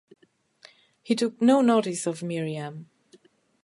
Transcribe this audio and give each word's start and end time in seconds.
He 1.03 1.13
took 1.13 1.39
no 1.39 1.61
notice 1.61 2.07
of 2.07 2.23
Miriam. 2.23 2.89